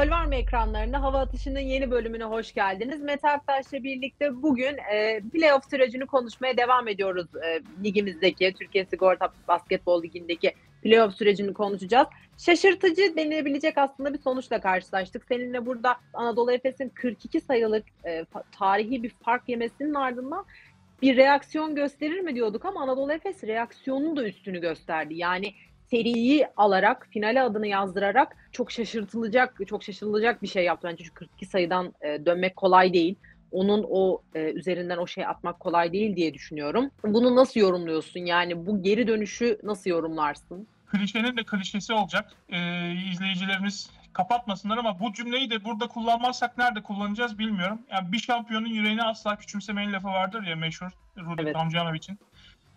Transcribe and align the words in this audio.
Gol 0.00 0.10
var 0.10 0.24
mı 0.24 0.34
ekranlarında? 0.34 1.02
Hava 1.02 1.20
Atışı'nın 1.20 1.60
yeni 1.60 1.90
bölümüne 1.90 2.24
hoş 2.24 2.54
geldiniz. 2.54 3.00
Mete 3.02 3.30
Aktaş'la 3.30 3.82
birlikte 3.82 4.42
bugün 4.42 4.76
e, 4.92 5.20
playoff 5.32 5.70
sürecini 5.70 6.06
konuşmaya 6.06 6.56
devam 6.56 6.88
ediyoruz. 6.88 7.26
E, 7.44 7.60
ligimizdeki, 7.84 8.54
Türkiye 8.58 8.84
Sigorta 8.84 9.28
Basketbol 9.48 10.02
Ligi'ndeki 10.02 10.52
playoff 10.82 11.14
sürecini 11.14 11.54
konuşacağız. 11.54 12.08
Şaşırtıcı 12.38 13.16
denilebilecek 13.16 13.78
aslında 13.78 14.14
bir 14.14 14.18
sonuçla 14.18 14.60
karşılaştık. 14.60 15.24
Seninle 15.28 15.66
burada 15.66 15.96
Anadolu 16.14 16.52
Efes'in 16.52 16.88
42 16.88 17.40
sayılık 17.40 17.84
e, 18.06 18.24
tarihi 18.58 19.02
bir 19.02 19.10
fark 19.10 19.48
yemesinin 19.48 19.94
ardından 19.94 20.44
bir 21.02 21.16
reaksiyon 21.16 21.74
gösterir 21.74 22.20
mi 22.20 22.34
diyorduk 22.34 22.64
ama 22.64 22.82
Anadolu 22.82 23.12
Efes 23.12 23.44
reaksiyonun 23.44 24.16
da 24.16 24.24
üstünü 24.24 24.60
gösterdi. 24.60 25.14
Yani 25.14 25.54
seriyi 25.90 26.46
alarak, 26.56 27.08
finale 27.10 27.42
adını 27.42 27.66
yazdırarak 27.66 28.36
çok 28.52 28.72
şaşırtılacak, 28.72 29.60
çok 29.68 29.82
şaşırılacak 29.82 30.42
bir 30.42 30.48
şey 30.48 30.64
yaptı. 30.64 30.88
Bence 30.88 31.04
çünkü 31.04 31.14
42 31.14 31.46
sayıdan 31.46 31.94
e, 32.00 32.26
dönmek 32.26 32.56
kolay 32.56 32.92
değil. 32.92 33.14
Onun 33.52 33.86
o 33.90 34.22
e, 34.34 34.40
üzerinden 34.40 34.98
o 34.98 35.06
şey 35.06 35.26
atmak 35.26 35.60
kolay 35.60 35.92
değil 35.92 36.16
diye 36.16 36.34
düşünüyorum. 36.34 36.90
Bunu 37.04 37.36
nasıl 37.36 37.60
yorumluyorsun? 37.60 38.20
Yani 38.20 38.66
bu 38.66 38.82
geri 38.82 39.06
dönüşü 39.06 39.58
nasıl 39.62 39.90
yorumlarsın? 39.90 40.66
Klişenin 40.86 41.36
de 41.36 41.44
klişesi 41.44 41.92
olacak. 41.92 42.32
Ee, 42.48 42.92
izleyicilerimiz 43.12 43.90
kapatmasınlar 44.12 44.78
ama 44.78 45.00
bu 45.00 45.12
cümleyi 45.12 45.50
de 45.50 45.64
burada 45.64 45.88
kullanmazsak 45.88 46.58
nerede 46.58 46.82
kullanacağız 46.82 47.38
bilmiyorum. 47.38 47.82
Yani 47.90 48.12
bir 48.12 48.18
şampiyonun 48.18 48.66
yüreğini 48.66 49.02
asla 49.02 49.36
küçümsemeyin 49.36 49.92
lafı 49.92 50.08
vardır 50.08 50.42
ya 50.42 50.56
meşhur 50.56 50.90
Rudi 51.16 51.42
evet. 51.42 51.54
Tomjanovic'in. 51.54 52.18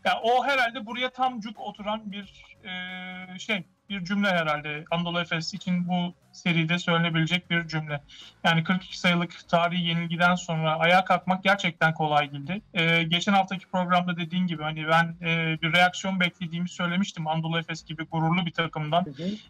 Yani 0.06 0.20
o 0.24 0.46
herhalde 0.46 0.86
buraya 0.86 1.10
tam 1.10 1.40
cuk 1.40 1.60
oturan 1.60 2.12
bir 2.12 2.46
e, 2.64 3.40
şey, 3.40 3.64
bir 3.90 4.06
cümle 4.06 4.28
herhalde. 4.28 4.86
Anadolu 4.92 5.20
Efes 5.20 5.54
için 5.54 5.88
bu 5.88 6.14
seride 6.32 6.80
söylenebilecek 6.80 7.50
bir 7.50 7.68
cümle. 7.68 8.02
Yani 8.44 8.64
42 8.64 9.00
sayılık 9.00 9.50
tarihi 9.50 9.88
yenilgiden 9.88 10.36
sonra 10.36 10.80
ayağa 10.80 11.06
kalkmak 11.06 11.44
gerçekten 11.44 11.94
kolay 11.94 12.32
değildi. 12.32 12.62
Ee, 12.74 13.04
geçen 13.04 13.34
haftaki 13.34 13.68
programda 13.68 14.18
dediğin 14.18 14.48
gibi 14.48 14.64
hani 14.64 14.88
ben 14.88 15.16
e, 15.22 15.62
bir 15.62 15.74
reaksiyon 15.74 16.20
beklediğimi 16.20 16.70
söylemiştim 16.70 17.28
Anadolu 17.28 17.60
Efes 17.60 17.86
gibi 17.86 18.06
gururlu 18.06 18.46
bir 18.46 18.54
takımdan. 18.54 19.06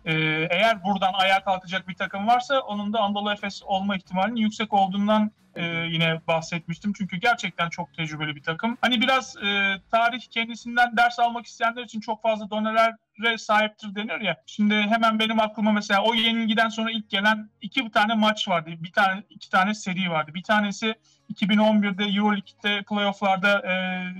Ee, 0.05 0.13
eğer 0.49 0.83
buradan 0.83 1.13
ayağa 1.13 1.43
kalkacak 1.43 1.87
bir 1.87 1.95
takım 1.95 2.27
varsa 2.27 2.59
onun 2.59 2.93
da 2.93 2.99
Anadolu 2.99 3.31
Efes 3.31 3.63
olma 3.63 3.95
ihtimalinin 3.95 4.41
yüksek 4.41 4.73
olduğundan 4.73 5.31
e, 5.55 5.65
yine 5.65 6.21
bahsetmiştim. 6.27 6.93
Çünkü 6.93 7.17
gerçekten 7.17 7.69
çok 7.69 7.93
tecrübeli 7.93 8.35
bir 8.35 8.43
takım. 8.43 8.77
Hani 8.81 9.01
biraz 9.01 9.37
e, 9.37 9.81
tarih 9.91 10.21
kendisinden 10.29 10.97
ders 10.97 11.19
almak 11.19 11.45
isteyenler 11.45 11.83
için 11.83 11.99
çok 11.99 12.21
fazla 12.21 12.49
donelere 12.49 12.95
sahiptir 13.37 13.95
denir 13.95 14.21
ya. 14.21 14.43
Şimdi 14.45 14.73
hemen 14.73 15.19
benim 15.19 15.39
aklıma 15.39 15.71
mesela 15.71 16.03
o 16.03 16.13
yenilgiden 16.13 16.69
sonra 16.69 16.91
ilk 16.91 17.09
gelen 17.09 17.49
iki 17.61 17.91
tane 17.91 18.13
maç 18.13 18.47
vardı. 18.47 18.69
Bir 18.79 18.91
tane 18.91 19.23
iki 19.29 19.49
tane 19.49 19.73
seri 19.73 20.09
vardı. 20.09 20.31
Bir 20.33 20.43
tanesi 20.43 20.95
2011'de 21.33 22.03
Euroleague'de 22.03 22.83
playofflarda 22.83 23.59
e, 23.59 23.73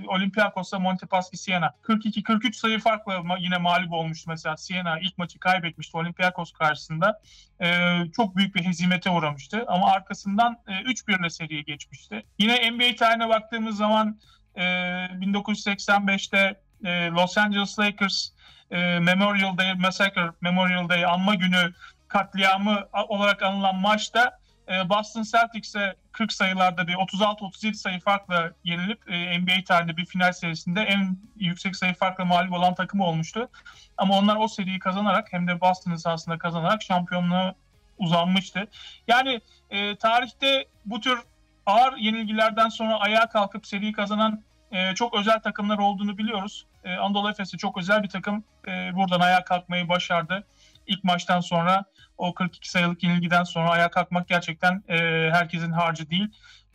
Olympiakos'la 0.08 0.78
Montepaschi 0.78 1.36
Siena. 1.36 1.74
42-43 1.82 2.52
sayı 2.52 2.78
farkla 2.78 3.36
yine 3.38 3.58
mağlup 3.58 3.92
olmuştu 3.92 4.30
mesela 4.30 4.56
Siena 4.56 4.98
ilk 4.98 5.18
maçı 5.18 5.38
kaybetmişti 5.38 5.96
Olympiakos 5.96 6.52
karşısında. 6.52 7.20
E, 7.60 7.98
çok 8.16 8.36
büyük 8.36 8.54
bir 8.54 8.64
hezimete 8.64 9.10
uğramıştı 9.10 9.64
ama 9.68 9.90
arkasından 9.90 10.58
e, 10.66 10.72
3-1 10.72 11.20
ile 11.20 11.30
seriye 11.30 11.62
geçmişti. 11.62 12.22
Yine 12.38 12.70
NBA 12.70 12.96
tarihine 12.96 13.28
baktığımız 13.28 13.76
zaman 13.76 14.18
e, 14.54 14.62
1985'te 14.62 16.60
e, 16.84 17.06
Los 17.10 17.38
Angeles 17.38 17.78
Lakers 17.78 18.30
e, 18.70 18.98
Memorial 18.98 19.58
Day 19.58 19.74
Massacre 19.74 20.30
Memorial 20.40 20.88
Day 20.88 21.04
anma 21.04 21.34
günü 21.34 21.72
katliamı 22.08 22.88
olarak 23.08 23.42
anılan 23.42 23.76
maçta 23.76 24.38
e, 24.68 24.88
Boston 24.88 25.22
Celtics'e 25.22 25.94
40 26.12 26.32
sayılarda 26.32 26.86
bir 26.88 26.94
36-37 26.94 27.74
sayı 27.74 28.00
farkla 28.00 28.52
yenilip 28.64 29.10
e, 29.10 29.38
NBA 29.38 29.64
tarihinde 29.64 29.96
bir 29.96 30.06
final 30.06 30.32
serisinde 30.32 30.82
en 30.82 31.18
yüksek 31.36 31.76
sayı 31.76 31.94
farkla 31.94 32.24
mağlup 32.24 32.52
olan 32.52 32.74
takım 32.74 33.00
olmuştu. 33.00 33.48
Ama 33.96 34.18
onlar 34.18 34.36
o 34.36 34.48
seriyi 34.48 34.78
kazanarak 34.78 35.32
hem 35.32 35.48
de 35.48 35.60
Boston 35.60 35.96
sahasında 35.96 36.38
kazanarak 36.38 36.82
şampiyonluğa 36.82 37.54
uzanmıştı. 37.98 38.68
Yani 39.08 39.40
e, 39.70 39.96
tarihte 39.96 40.64
bu 40.84 41.00
tür 41.00 41.18
ağır 41.66 41.96
yenilgilerden 41.96 42.68
sonra 42.68 43.00
ayağa 43.00 43.28
kalkıp 43.28 43.66
seriyi 43.66 43.92
kazanan 43.92 44.42
e, 44.72 44.94
çok 44.94 45.14
özel 45.14 45.40
takımlar 45.40 45.78
olduğunu 45.78 46.18
biliyoruz. 46.18 46.66
E, 46.84 46.96
Anadolu 46.96 47.30
Efes'i 47.30 47.58
çok 47.58 47.78
özel 47.78 48.02
bir 48.02 48.08
takım 48.08 48.44
e, 48.68 48.94
buradan 48.94 49.20
ayağa 49.20 49.44
kalkmayı 49.44 49.88
başardı 49.88 50.46
ilk 50.86 51.04
maçtan 51.04 51.40
sonra 51.40 51.84
o 52.18 52.34
42 52.34 52.70
sayılık 52.70 53.02
yenilgiden 53.02 53.44
sonra 53.44 53.70
ayağa 53.70 53.90
kalkmak 53.90 54.28
gerçekten 54.28 54.82
e, 54.88 54.96
herkesin 55.32 55.72
harcı 55.72 56.10
değil. 56.10 56.28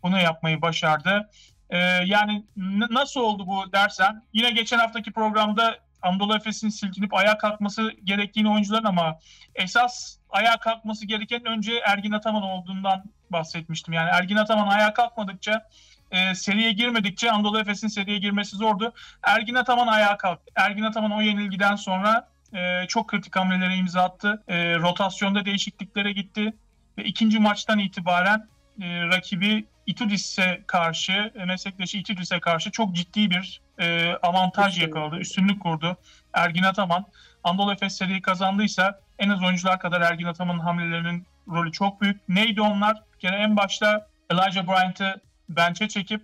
Bunu 0.04 0.20
yapmayı 0.20 0.62
başardı. 0.62 1.30
E, 1.70 1.78
yani 2.06 2.46
n- 2.58 2.88
nasıl 2.90 3.22
oldu 3.22 3.48
bu 3.48 3.72
dersen 3.74 4.24
yine 4.34 4.52
geçen 4.52 4.80
haftaki 4.80 5.12
programda 5.12 5.78
Anadolu 6.02 6.36
Efes'in 6.36 6.70
silkinip 6.70 7.14
ayağa 7.14 7.38
kalkması 7.38 7.92
gerektiğini 8.04 8.52
oyuncuların 8.52 8.84
ama 8.84 9.20
esas 9.56 10.18
ayağa 10.30 10.58
kalkması 10.58 11.06
gereken 11.06 11.46
önce 11.46 11.74
Ergin 11.86 12.12
Ataman 12.12 12.44
olduğundan 12.44 13.04
bahsetmiştim. 13.30 13.94
Yani 13.94 14.10
Ergin 14.10 14.36
Ataman 14.36 14.68
ayağa 14.68 14.94
kalkmadıkça 14.94 15.68
e, 16.12 16.36
seriye 16.36 16.72
girmedikçe 16.72 17.32
Anadolu 17.32 17.60
Efes'in 17.60 17.88
seriye 17.88 18.18
girmesi 18.18 18.56
zordu. 18.56 18.94
Ergin 19.24 19.56
Ataman 19.56 19.88
ayağa 19.88 20.18
kalktı. 20.18 20.52
Ergin 20.56 20.84
Ataman 20.84 21.12
o 21.12 21.22
yenilgiden 21.22 21.76
sonra 21.76 22.28
e, 22.54 22.88
çok 22.88 23.08
kritik 23.08 23.36
hamlelere 23.36 23.76
imza 23.76 24.04
attı. 24.04 24.44
E, 24.48 24.76
rotasyonda 24.76 25.46
değişikliklere 25.46 26.12
gitti 26.12 26.54
ve 26.98 27.04
ikinci 27.04 27.40
maçtan 27.40 27.80
itibaren 27.80 28.48
e, 28.82 29.02
rakibi 29.08 29.66
Itudis'e 29.88 30.64
karşı, 30.68 31.32
e, 31.36 31.46
meslektaşı 31.46 31.98
Itudis'e 31.98 32.40
karşı 32.40 32.72
çok 32.72 32.96
ciddi 32.96 33.30
bir 33.32 33.62
e, 33.80 34.14
avantaj 34.14 34.82
yakaladı, 34.82 35.18
üstünlük 35.18 35.62
kurdu. 35.62 35.98
Ergin 36.34 36.64
Ataman, 36.64 37.06
Anadolu 37.44 37.74
Efes 37.74 37.98
seriyi 37.98 38.22
kazandıysa 38.22 39.00
en 39.20 39.30
az 39.30 39.44
oyuncular 39.44 39.80
kadar 39.80 40.02
Ergin 40.02 40.26
Ataman'ın 40.26 40.60
hamlelerinin 40.60 41.28
rolü 41.48 41.72
çok 41.72 42.02
büyük. 42.02 42.30
Neydi 42.30 42.62
onlar? 42.62 43.04
Bir 43.14 43.20
kere 43.20 43.36
en 43.36 43.58
başta 43.58 44.08
Elijah 44.32 44.68
Bryant'ı 44.68 45.22
bench'e 45.50 45.88
çekip 45.88 46.22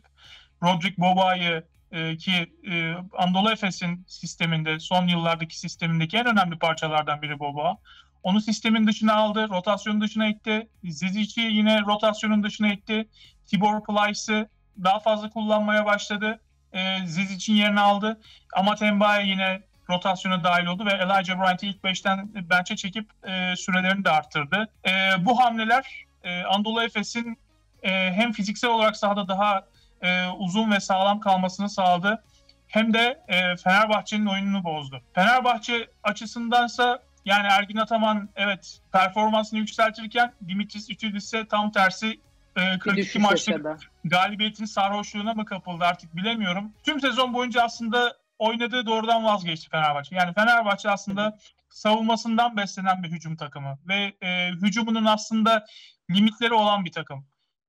Roderick 0.64 1.02
Boba'yı 1.02 1.64
e, 1.92 2.18
ki 2.18 2.54
e, 2.72 2.94
Anadolu 3.18 3.52
Efes'in 3.52 4.06
sisteminde 4.08 4.80
son 4.80 5.08
yıllardaki 5.08 5.60
sistemindeki 5.60 6.18
en 6.18 6.26
önemli 6.26 6.58
parçalardan 6.58 7.22
biri 7.22 7.40
Boba. 7.40 7.78
Onu 8.24 8.42
sistemin 8.42 8.88
dışına 8.88 9.14
aldı, 9.14 9.50
rotasyonun 9.50 10.02
dışına 10.02 10.28
itti. 10.28 10.68
Zizic'i 10.84 11.42
yine 11.42 11.82
rotasyonun 11.82 12.44
dışına 12.44 12.74
itti. 12.74 13.08
Tibor 13.48 13.84
Plyce'ı 13.84 14.50
daha 14.84 15.00
fazla 15.00 15.30
kullanmaya 15.30 15.86
başladı. 15.86 16.40
E, 16.74 17.08
Zizic'in 17.08 17.56
yerini 17.56 17.80
aldı. 17.80 18.22
Ama 18.54 18.76
Tembaye 18.76 19.28
yine 19.28 19.62
rotasyona 19.90 20.44
dahil 20.44 20.66
oldu 20.66 20.86
ve 20.86 20.92
Elijah 20.92 21.40
Bryant'ı 21.40 21.66
ilk 21.66 21.84
beşten 21.84 22.30
bench'e 22.50 22.76
çekip 22.76 23.10
e, 23.28 23.56
sürelerini 23.56 24.06
de 24.06 24.10
arttırdı. 24.10 24.70
E, 24.88 25.26
bu 25.26 25.40
hamleler 25.40 26.06
e, 26.24 26.44
Anadolu 26.44 26.84
Efes'in 26.84 27.38
e, 27.86 28.14
hem 28.14 28.32
fiziksel 28.32 28.70
olarak 28.70 28.98
sahada 28.98 29.28
daha 29.28 29.66
e, 30.02 30.28
uzun 30.28 30.72
ve 30.72 30.80
sağlam 30.80 31.20
kalmasını 31.20 31.70
sağladı. 31.70 32.24
Hem 32.68 32.94
de 32.94 33.24
e, 33.28 33.56
Fenerbahçe'nin 33.56 34.26
oyununu 34.26 34.64
bozdu. 34.64 35.02
Fenerbahçe 35.14 35.88
açısındansa 36.04 37.00
yani 37.26 37.48
Ergin 37.48 37.78
Ataman 37.78 38.30
evet 38.36 38.80
performansını 38.92 39.60
yükseltirken 39.60 40.34
Dimitris 40.48 40.90
Ütüdüs 40.90 41.24
ise 41.24 41.48
tam 41.48 41.72
tersi 41.72 42.20
e, 42.56 42.80
42 42.80 43.20
maçlık 43.20 43.90
galibiyetin 44.04 44.66
sarhoşluğuna 44.66 45.34
mı 45.34 45.46
kapıldı 45.46 45.84
artık 45.84 46.16
bilemiyorum. 46.16 46.74
Tüm 46.84 47.00
sezon 47.00 47.34
boyunca 47.34 47.64
aslında 47.64 48.18
oynadığı 48.40 48.86
doğrudan 48.86 49.24
vazgeçti 49.24 49.70
Fenerbahçe. 49.70 50.16
Yani 50.16 50.34
Fenerbahçe 50.34 50.90
aslında 50.90 51.38
savunmasından 51.70 52.58
beslenen 52.58 53.04
bir 53.04 53.12
hücum 53.12 53.36
takımı 53.36 53.78
ve 53.88 54.14
e, 54.22 54.52
hücumunun 54.52 55.06
aslında 55.06 55.66
limitleri 56.12 56.54
olan 56.54 56.86
bir 56.86 56.92
takım 56.92 57.26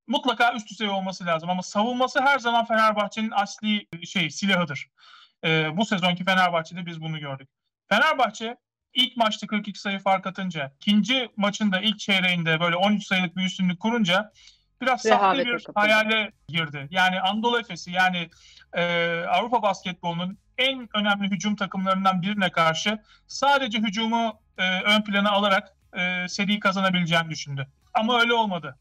mutlaka 0.06 0.52
üst 0.52 0.70
düzey 0.70 0.88
olması 0.88 1.26
lazım 1.26 1.50
ama 1.50 1.62
savunması 1.62 2.20
her 2.20 2.38
zaman 2.38 2.64
Fenerbahçe'nin 2.64 3.30
asli 3.30 3.86
şey 4.06 4.30
silahıdır. 4.30 4.86
E, 5.44 5.76
bu 5.76 5.84
sezonki 5.84 6.24
Fenerbahçe'de 6.24 6.86
biz 6.86 7.00
bunu 7.00 7.18
gördük. 7.18 7.48
Fenerbahçe 7.88 8.56
ilk 8.94 9.16
maçta 9.16 9.46
42 9.46 9.80
sayı 9.80 9.98
fark 9.98 10.26
atınca, 10.26 10.72
ikinci 10.80 11.28
maçında 11.36 11.80
ilk 11.80 11.98
çeyreğinde 11.98 12.60
böyle 12.60 12.76
13 12.76 13.06
sayılık 13.06 13.36
bir 13.36 13.44
üstünlük 13.44 13.80
kurunca 13.80 14.32
biraz 14.82 15.02
sahte 15.02 15.38
bir 15.38 15.64
kapatıyor. 15.64 15.74
hayale 15.74 16.32
girdi. 16.48 16.88
Yani 16.90 17.20
Anadolu 17.20 17.60
Efes'i 17.60 17.90
yani 17.90 18.28
e, 18.72 18.84
Avrupa 19.28 19.62
basketbolunun 19.62 20.38
en 20.58 20.88
önemli 20.94 21.30
hücum 21.30 21.56
takımlarından 21.56 22.22
birine 22.22 22.50
karşı 22.50 22.98
sadece 23.26 23.78
hücumu 23.78 24.40
e, 24.58 24.80
ön 24.80 25.02
plana 25.02 25.30
alarak 25.30 25.76
e, 25.96 26.28
seriyi 26.28 26.60
kazanabileceğini 26.60 27.30
düşündü. 27.30 27.68
Ama 27.94 28.20
öyle 28.20 28.34
olmadı 28.34 28.76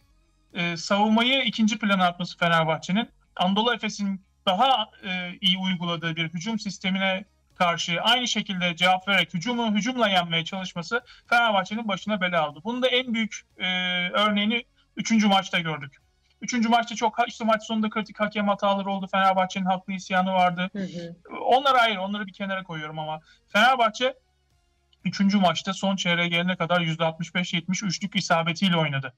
e, 0.55 0.77
savunmayı 0.77 1.43
ikinci 1.43 1.79
plana 1.79 2.07
atması 2.07 2.37
Fenerbahçe'nin 2.37 3.09
Anadolu 3.35 3.73
Efes'in 3.73 4.21
daha 4.45 4.89
e, 5.03 5.37
iyi 5.41 5.57
uyguladığı 5.57 6.15
bir 6.15 6.29
hücum 6.29 6.59
sistemine 6.59 7.25
karşı 7.55 8.01
aynı 8.01 8.27
şekilde 8.27 8.75
cevap 8.75 9.07
vererek 9.07 9.33
hücumu 9.33 9.75
hücumla 9.75 10.07
yenmeye 10.07 10.45
çalışması 10.45 11.01
Fenerbahçe'nin 11.29 11.87
başına 11.87 12.21
bela 12.21 12.41
aldı. 12.41 12.59
Bunun 12.63 12.81
da 12.81 12.87
en 12.87 13.13
büyük 13.13 13.41
e, 13.57 13.65
örneğini 14.09 14.63
3. 14.97 15.25
maçta 15.25 15.59
gördük. 15.59 15.97
Üçüncü 16.41 16.69
maçta 16.69 16.95
çok 16.95 17.15
işte 17.27 17.45
maç 17.45 17.63
sonunda 17.63 17.89
kritik 17.89 18.19
hakem 18.19 18.47
hataları 18.47 18.91
oldu. 18.91 19.07
Fenerbahçe'nin 19.07 19.65
haklı 19.65 19.93
isyanı 19.93 20.31
vardı. 20.31 20.69
Hı 20.73 20.79
hı. 20.79 21.15
Onlar 21.41 21.75
ayrı. 21.75 22.01
Onları 22.01 22.27
bir 22.27 22.33
kenara 22.33 22.63
koyuyorum 22.63 22.99
ama 22.99 23.19
Fenerbahçe 23.47 24.13
Üçüncü 25.05 25.37
maçta 25.37 25.73
son 25.73 25.95
çeyreğe 25.95 26.27
gelene 26.27 26.55
kadar 26.55 26.81
%65-70 26.81 27.85
üçlük 27.85 28.15
isabetiyle 28.15 28.77
oynadı. 28.77 29.13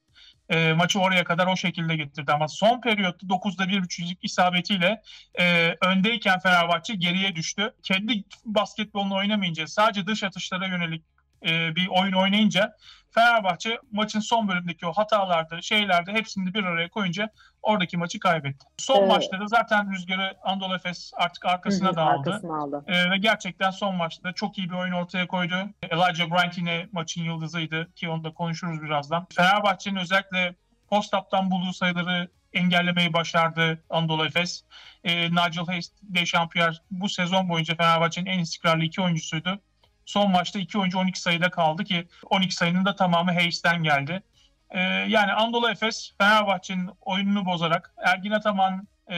E, 0.48 0.72
maçı 0.72 1.00
oraya 1.00 1.24
kadar 1.24 1.46
o 1.46 1.56
şekilde 1.56 1.96
getirdi 1.96 2.32
ama 2.32 2.48
son 2.48 2.80
periyotta 2.80 3.26
9'da 3.26 3.68
bir 3.68 3.80
üçlük 3.80 4.24
isabetiyle 4.24 5.02
e, 5.40 5.76
öndeyken 5.82 6.38
Fenerbahçe 6.38 6.94
geriye 6.94 7.36
düştü. 7.36 7.74
Kendi 7.82 8.24
basketbolunu 8.44 9.16
oynamayınca 9.16 9.66
sadece 9.66 10.06
dış 10.06 10.24
atışlara 10.24 10.66
yönelik 10.66 11.04
e, 11.46 11.76
bir 11.76 11.88
oyun 11.88 12.12
oynayınca 12.12 12.74
Fenerbahçe 13.10 13.78
maçın 13.92 14.20
son 14.20 14.48
bölümdeki 14.48 14.86
o 14.86 14.92
hatalarda, 14.92 15.62
şeylerde 15.62 16.12
hepsini 16.12 16.54
bir 16.54 16.64
araya 16.64 16.88
koyunca 16.88 17.30
oradaki 17.62 17.96
maçı 17.96 18.20
kaybetti. 18.20 18.66
Son 18.78 18.98
evet. 18.98 19.08
maçta 19.08 19.40
da 19.40 19.46
zaten 19.46 19.92
rüzgarı 19.92 20.36
Anadolu 20.42 20.74
Efes 20.74 21.12
artık 21.16 21.44
arkasına 21.44 21.96
da 21.96 22.02
aldı. 22.02 22.40
aldı. 22.50 22.84
Ee, 22.86 23.10
ve 23.10 23.18
gerçekten 23.18 23.70
son 23.70 23.94
maçta 23.94 24.32
çok 24.32 24.58
iyi 24.58 24.70
bir 24.70 24.74
oyun 24.74 24.92
ortaya 24.92 25.26
koydu. 25.26 25.54
Elijah 25.82 26.30
Bryant 26.30 26.58
yine 26.58 26.88
maçın 26.92 27.22
yıldızıydı 27.22 27.92
ki 27.94 28.08
onu 28.08 28.24
da 28.24 28.32
konuşuruz 28.32 28.82
birazdan. 28.82 29.26
Fenerbahçe'nin 29.34 29.96
özellikle 29.96 30.54
post-up'tan 30.90 31.50
bulduğu 31.50 31.72
sayıları 31.72 32.28
engellemeyi 32.52 33.12
başardı 33.12 33.84
Anadolu 33.90 34.26
Efes. 34.26 34.64
E, 35.04 35.30
Nigel 35.30 35.66
Hayes, 35.66 35.92
Dechampierre 36.02 36.76
bu 36.90 37.08
sezon 37.08 37.48
boyunca 37.48 37.76
Fenerbahçe'nin 37.76 38.26
en 38.26 38.38
istikrarlı 38.38 38.84
iki 38.84 39.02
oyuncusuydu. 39.02 39.60
Son 40.08 40.30
maçta 40.30 40.58
iki 40.58 40.78
oyuncu 40.78 40.98
12 40.98 41.20
sayıda 41.20 41.50
kaldı 41.50 41.84
ki 41.84 42.08
12 42.30 42.54
sayının 42.54 42.84
da 42.84 42.96
tamamı 42.96 43.32
Hayes'ten 43.32 43.82
geldi. 43.82 44.22
E, 44.70 44.80
yani 44.80 45.32
Anadolu 45.32 45.70
Efes 45.70 46.12
Fenerbahçe'nin 46.18 46.90
oyununu 47.00 47.46
bozarak 47.46 47.94
Ergin 48.04 48.30
Ataman 48.30 48.88
e, 49.10 49.16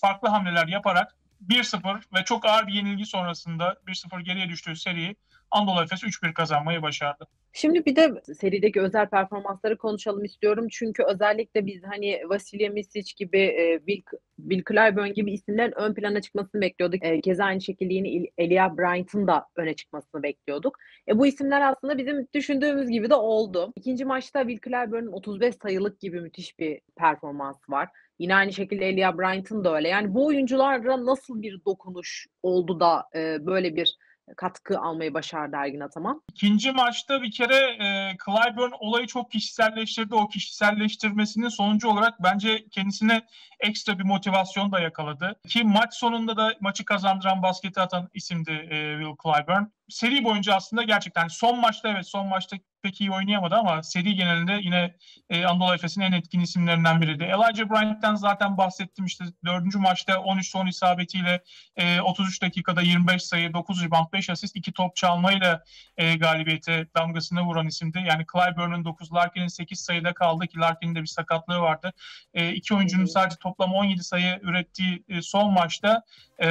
farklı 0.00 0.28
hamleler 0.28 0.66
yaparak 0.66 1.16
1-0 1.48 2.02
ve 2.14 2.24
çok 2.24 2.46
ağır 2.46 2.66
bir 2.66 2.72
yenilgi 2.72 3.06
sonrasında 3.06 3.76
1-0 3.86 4.20
geriye 4.20 4.48
düştüğü 4.48 4.76
seriyi 4.76 5.16
Anadolu 5.50 5.82
Efes 5.82 6.02
3-1 6.02 6.32
kazanmayı 6.32 6.82
başardı. 6.82 7.26
Şimdi 7.56 7.84
bir 7.84 7.96
de 7.96 8.22
serideki 8.34 8.80
özel 8.80 9.08
performansları 9.08 9.78
konuşalım 9.78 10.24
istiyorum. 10.24 10.66
Çünkü 10.70 11.02
özellikle 11.02 11.66
biz 11.66 11.82
hani 11.84 12.20
Vasilya 12.28 12.70
Misic 12.70 13.12
gibi, 13.16 13.38
e, 13.38 13.80
Bill, 13.86 14.02
Bill 14.38 14.62
Clyburn 14.68 15.12
gibi 15.12 15.32
isimlerin 15.32 15.72
ön 15.76 15.94
plana 15.94 16.20
çıkmasını 16.20 16.60
bekliyorduk. 16.60 17.04
E, 17.04 17.20
keza 17.20 17.44
aynı 17.44 17.60
şekilde 17.60 17.94
yine 17.94 18.28
Elia 18.38 18.78
Bryant'ın 18.78 19.26
da 19.26 19.46
öne 19.56 19.74
çıkmasını 19.74 20.22
bekliyorduk. 20.22 20.78
E, 21.08 21.18
bu 21.18 21.26
isimler 21.26 21.70
aslında 21.70 21.98
bizim 21.98 22.28
düşündüğümüz 22.34 22.88
gibi 22.90 23.10
de 23.10 23.14
oldu. 23.14 23.72
İkinci 23.76 24.04
maçta 24.04 24.48
Bill 24.48 24.58
Clyburn'un 24.64 25.12
35 25.12 25.54
sayılık 25.54 26.00
gibi 26.00 26.20
müthiş 26.20 26.58
bir 26.58 26.80
performans 26.96 27.56
var. 27.68 27.88
Yine 28.18 28.34
aynı 28.34 28.52
şekilde 28.52 28.88
Elia 28.88 29.18
Bryant'ın 29.18 29.64
da 29.64 29.76
öyle. 29.76 29.88
Yani 29.88 30.14
bu 30.14 30.26
oyunculara 30.26 31.06
nasıl 31.06 31.42
bir 31.42 31.64
dokunuş 31.64 32.26
oldu 32.42 32.80
da 32.80 33.04
e, 33.14 33.46
böyle 33.46 33.76
bir 33.76 33.96
katkı 34.36 34.80
almayı 34.80 35.14
başardı 35.14 35.56
Ergin 35.56 35.80
Ataman. 35.80 36.22
İkinci 36.30 36.72
maçta 36.72 37.22
bir 37.22 37.30
kere 37.30 37.56
e, 37.56 38.16
Clyburn 38.24 38.72
olayı 38.80 39.06
çok 39.06 39.30
kişiselleştirdi. 39.30 40.14
O 40.14 40.28
kişiselleştirmesinin 40.28 41.48
sonucu 41.48 41.88
olarak 41.88 42.22
bence 42.22 42.68
kendisine 42.68 43.22
ekstra 43.60 43.98
bir 43.98 44.04
motivasyon 44.04 44.72
da 44.72 44.80
yakaladı. 44.80 45.40
Ki 45.48 45.64
maç 45.64 45.94
sonunda 45.94 46.36
da 46.36 46.52
maçı 46.60 46.84
kazandıran 46.84 47.42
basketi 47.42 47.80
atan 47.80 48.08
isimdi 48.14 48.50
e, 48.50 48.98
Will 48.98 49.16
Clyburn. 49.22 49.75
Seri 49.88 50.24
boyunca 50.24 50.54
aslında 50.54 50.82
gerçekten 50.82 51.28
son 51.28 51.60
maçta 51.60 51.88
evet 51.88 52.06
son 52.06 52.26
maçta 52.26 52.56
pek 52.86 53.00
iyi 53.00 53.10
oynayamadı 53.10 53.54
ama 53.54 53.82
seri 53.82 54.14
genelinde 54.14 54.52
yine 54.62 54.94
e, 55.30 55.44
Anadolu 55.44 55.74
Efes'in 55.74 56.00
en 56.00 56.12
etkin 56.12 56.40
isimlerinden 56.40 57.00
biriydi. 57.00 57.24
Elijah 57.24 57.70
Bryant'ten 57.70 58.14
zaten 58.14 58.56
bahsettim 58.56 59.04
işte 59.04 59.24
dördüncü 59.44 59.78
maçta 59.78 60.20
13 60.20 60.50
son 60.50 60.66
isabetiyle 60.66 61.42
e, 61.76 62.00
33 62.00 62.42
dakikada 62.42 62.82
25 62.82 63.22
sayı, 63.22 63.54
9 63.54 63.84
rebound, 63.84 64.12
5 64.12 64.30
asist, 64.30 64.56
2 64.56 64.72
top 64.72 64.96
çalmayla 64.96 65.62
e, 65.96 66.16
galibiyete 66.16 66.86
damgasını 66.96 67.42
vuran 67.42 67.66
isimdi. 67.66 67.98
Yani 68.06 68.24
Clyburn'un 68.32 68.84
9, 68.84 69.12
Larkin'in 69.12 69.48
8 69.48 69.80
sayıda 69.80 70.14
kaldı 70.14 70.46
ki 70.46 70.58
Larkin'in 70.58 70.94
de 70.94 71.02
bir 71.02 71.06
sakatlığı 71.06 71.60
vardı. 71.60 71.92
E, 72.34 72.52
iki 72.52 72.74
oyuncunun 72.74 73.04
sadece 73.04 73.36
toplam 73.36 73.72
17 73.74 74.04
sayı 74.04 74.38
ürettiği 74.42 75.04
e, 75.08 75.22
son 75.22 75.52
maçta 75.52 76.02
e, 76.42 76.46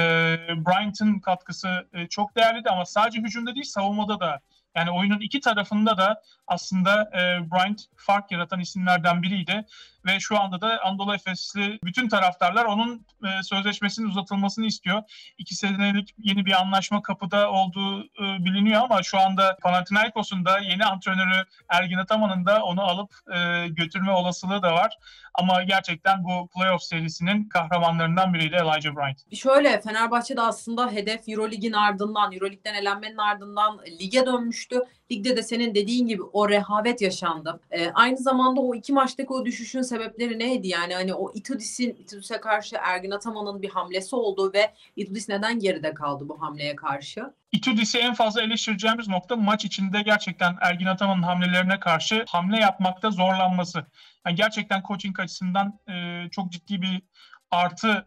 Bryant'ın 0.66 1.18
katkısı 1.18 1.88
e, 1.92 2.06
çok 2.06 2.36
değerliydi 2.36 2.70
ama 2.70 2.84
sadece 2.84 3.24
hücumda 3.26 3.54
değil 3.54 3.64
savunmada 3.64 4.20
da 4.20 4.40
yani 4.76 4.90
oyunun 4.90 5.20
iki 5.20 5.40
tarafında 5.40 5.98
da 5.98 6.22
aslında 6.46 7.02
e, 7.02 7.50
Bryant 7.50 7.82
fark 7.96 8.32
yaratan 8.32 8.60
isimlerden 8.60 9.22
biriydi 9.22 9.66
ve 10.06 10.20
şu 10.20 10.40
anda 10.40 10.60
da 10.60 10.80
Anadolu 10.84 11.14
Efesli 11.14 11.78
bütün 11.84 12.08
taraftarlar 12.08 12.64
onun 12.64 13.06
e, 13.24 13.42
sözleşmesinin 13.42 14.08
uzatılmasını 14.08 14.66
istiyor. 14.66 15.02
İki 15.38 15.54
senelik 15.54 16.14
yeni 16.18 16.46
bir 16.46 16.60
anlaşma 16.60 17.02
kapıda 17.02 17.50
olduğu 17.50 18.00
e, 18.02 18.44
biliniyor 18.44 18.82
ama 18.82 19.02
şu 19.02 19.18
anda 19.20 19.56
Panathinaikos'un 19.62 20.44
da 20.44 20.58
yeni 20.58 20.84
antrenörü 20.84 21.44
Ergin 21.68 21.98
Ataman'ın 21.98 22.46
da 22.46 22.64
onu 22.64 22.82
alıp 22.82 23.10
e, 23.34 23.68
götürme 23.68 24.12
olasılığı 24.12 24.62
da 24.62 24.72
var. 24.72 24.98
Ama 25.34 25.62
gerçekten 25.62 26.24
bu 26.24 26.48
playoff 26.48 26.82
serisinin 26.82 27.48
kahramanlarından 27.48 28.34
biriydi 28.34 28.54
Elijah 28.54 28.96
Bryant. 28.96 29.34
Şöyle 29.34 29.80
Fenerbahçe'de 29.80 30.40
aslında 30.40 30.90
hedef 30.90 31.28
Eurolig'in 31.28 31.72
ardından, 31.72 32.32
Eurolig'den 32.32 32.74
elenmenin 32.74 33.16
ardından 33.16 33.80
lige 34.00 34.26
dönmüştü. 34.26 34.82
Ligde 35.12 35.36
de 35.36 35.42
senin 35.42 35.74
dediğin 35.74 36.06
gibi 36.06 36.22
o 36.22 36.48
rehavet 36.48 37.02
yaşandı. 37.02 37.60
E, 37.70 37.90
aynı 37.90 38.16
zamanda 38.16 38.60
o 38.60 38.74
iki 38.74 38.92
maçtaki 38.92 39.32
o 39.32 39.44
düşüşün 39.44 39.82
sebepleri 39.96 40.38
neydi? 40.38 40.68
Yani 40.68 40.94
hani 40.94 41.14
o 41.14 41.32
Itudis'in 41.34 41.90
Itudis'e 41.90 42.40
karşı 42.40 42.76
Ergin 42.80 43.10
Ataman'ın 43.10 43.62
bir 43.62 43.70
hamlesi 43.70 44.16
oldu 44.16 44.52
ve 44.54 44.72
Itudis 44.96 45.28
neden 45.28 45.58
geride 45.58 45.94
kaldı 45.94 46.28
bu 46.28 46.42
hamleye 46.42 46.76
karşı? 46.76 47.34
Itudis'i 47.52 47.98
en 47.98 48.14
fazla 48.14 48.42
eleştireceğimiz 48.42 49.08
nokta 49.08 49.36
maç 49.36 49.64
içinde 49.64 50.02
gerçekten 50.02 50.56
Ergin 50.60 50.86
Ataman'ın 50.86 51.22
hamlelerine 51.22 51.80
karşı 51.80 52.24
hamle 52.28 52.60
yapmakta 52.60 53.10
zorlanması. 53.10 53.86
Yani 54.26 54.36
gerçekten 54.36 54.82
coaching 54.88 55.20
açısından 55.20 55.78
e, 55.88 56.24
çok 56.30 56.52
ciddi 56.52 56.82
bir 56.82 57.02
artı 57.50 58.06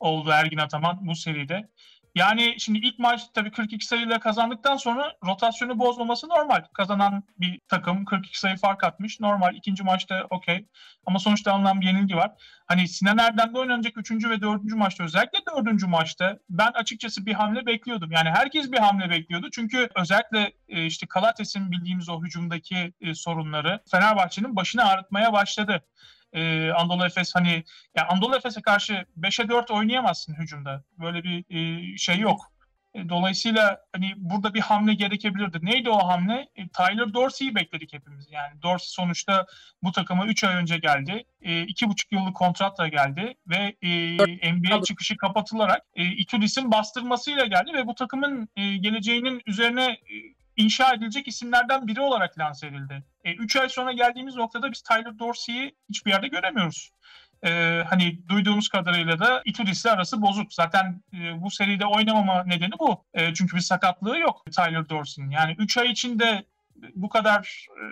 oldu 0.00 0.30
Ergin 0.30 0.58
Ataman 0.58 0.98
bu 1.00 1.14
seride. 1.14 1.68
Yani 2.14 2.54
şimdi 2.58 2.78
ilk 2.78 2.98
maç 2.98 3.20
tabii 3.34 3.50
42 3.50 3.86
sayıyla 3.86 4.20
kazandıktan 4.20 4.76
sonra 4.76 5.12
rotasyonu 5.24 5.78
bozmaması 5.78 6.28
normal. 6.28 6.64
Kazanan 6.72 7.22
bir 7.38 7.60
takım 7.68 8.04
42 8.04 8.38
sayı 8.38 8.56
fark 8.56 8.84
atmış. 8.84 9.20
Normal. 9.20 9.54
ikinci 9.54 9.82
maçta 9.82 10.26
okey. 10.30 10.66
Ama 11.06 11.18
sonuçta 11.18 11.52
alınan 11.52 11.80
bir 11.80 11.86
yenilgi 11.86 12.16
var. 12.16 12.30
Hani 12.66 12.88
Sinan 12.88 13.18
Erdem'de 13.18 13.58
oynanacak 13.58 13.96
3. 13.96 14.10
ve 14.10 14.40
4. 14.40 14.62
maçta 14.64 15.04
özellikle 15.04 15.38
4. 15.56 15.86
maçta 15.86 16.38
ben 16.50 16.70
açıkçası 16.74 17.26
bir 17.26 17.34
hamle 17.34 17.66
bekliyordum. 17.66 18.12
Yani 18.12 18.30
herkes 18.30 18.72
bir 18.72 18.78
hamle 18.78 19.10
bekliyordu. 19.10 19.48
Çünkü 19.52 19.88
özellikle 19.96 20.52
e, 20.68 20.86
işte 20.86 21.06
Kalates'in 21.06 21.70
bildiğimiz 21.70 22.08
o 22.08 22.22
hücumdaki 22.22 22.92
e, 23.00 23.14
sorunları 23.14 23.80
Fenerbahçe'nin 23.90 24.56
başını 24.56 24.84
ağrıtmaya 24.84 25.32
başladı 25.32 25.82
e, 26.32 26.70
Anadolu 26.70 27.06
Efes 27.06 27.34
hani 27.34 27.64
yani 27.96 28.08
Anadolu 28.08 28.36
Efes'e 28.36 28.62
karşı 28.62 29.04
5'e 29.20 29.48
4 29.48 29.70
oynayamazsın 29.70 30.34
hücumda. 30.34 30.84
Böyle 30.98 31.24
bir 31.24 31.44
e, 31.50 31.96
şey 31.96 32.18
yok. 32.18 32.52
E, 32.94 33.08
dolayısıyla 33.08 33.80
hani 33.92 34.12
burada 34.16 34.54
bir 34.54 34.60
hamle 34.60 34.94
gerekebilirdi. 34.94 35.58
Neydi 35.62 35.90
o 35.90 36.08
hamle? 36.08 36.48
E, 36.56 36.68
Tyler 36.68 37.14
Dorsey'i 37.14 37.54
bekledik 37.54 37.92
hepimiz. 37.92 38.26
Yani 38.30 38.62
Dorsey 38.62 38.88
sonuçta 38.88 39.46
bu 39.82 39.92
takıma 39.92 40.26
3 40.26 40.44
ay 40.44 40.54
önce 40.54 40.78
geldi. 40.78 41.24
2,5 41.42 41.90
e, 41.90 42.16
yıllık 42.16 42.36
kontratla 42.36 42.88
geldi 42.88 43.34
ve 43.46 43.76
e, 43.82 44.52
NBA 44.52 44.82
çıkışı 44.82 45.16
kapatılarak 45.16 45.82
e, 45.94 46.04
Itudis'in 46.04 46.72
bastırmasıyla 46.72 47.46
geldi 47.46 47.72
ve 47.74 47.86
bu 47.86 47.94
takımın 47.94 48.48
e, 48.56 48.76
geleceğinin 48.76 49.42
üzerine 49.46 49.84
e, 49.90 50.14
inşa 50.56 50.94
edilecek 50.94 51.28
isimlerden 51.28 51.86
biri 51.86 52.00
olarak 52.00 52.38
lanse 52.38 52.66
edildi. 52.66 53.04
3 53.24 53.56
e, 53.56 53.60
ay 53.60 53.68
sonra 53.68 53.92
geldiğimiz 53.92 54.36
noktada 54.36 54.72
biz 54.72 54.82
Tyler 54.82 55.18
Dorsey'i 55.18 55.74
hiçbir 55.88 56.10
yerde 56.10 56.28
göremiyoruz. 56.28 56.90
Ee, 57.46 57.82
hani 57.88 58.28
duyduğumuz 58.28 58.68
kadarıyla 58.68 59.18
da 59.18 59.42
Itudis'le 59.44 59.86
arası 59.86 60.22
bozuk. 60.22 60.54
Zaten 60.54 61.02
e, 61.14 61.42
bu 61.42 61.50
seride 61.50 61.86
oynamama 61.86 62.44
nedeni 62.44 62.72
bu. 62.78 63.04
E, 63.14 63.34
çünkü 63.34 63.56
bir 63.56 63.62
sakatlığı 63.62 64.18
yok 64.18 64.44
Tyler 64.56 64.88
Dorsey'nin. 64.88 65.30
Yani 65.30 65.56
3 65.58 65.78
ay 65.78 65.90
içinde 65.90 66.44
bu 66.94 67.08
kadar 67.08 67.66
e, 67.68 67.84